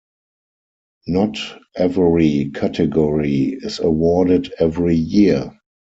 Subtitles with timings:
[1.05, 1.37] Not
[1.75, 5.55] every category is awarded every year.